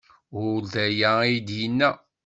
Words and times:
Ur 0.45 0.57
d 0.71 0.73
aya 0.85 1.09
ay 1.23 1.35
d-yenna. 1.47 1.91